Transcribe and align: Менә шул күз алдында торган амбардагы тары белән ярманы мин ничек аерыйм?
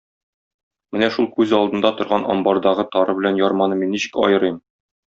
Менә 0.95 1.09
шул 1.17 1.27
күз 1.35 1.53
алдында 1.59 1.93
торган 2.01 2.27
амбардагы 2.37 2.89
тары 2.97 3.19
белән 3.23 3.41
ярманы 3.45 3.81
мин 3.85 3.97
ничек 3.99 4.23
аерыйм? 4.29 4.61